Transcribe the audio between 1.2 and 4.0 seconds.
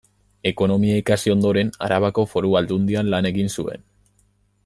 ondoren, Arabako Foru Aldundian lan egin zuen.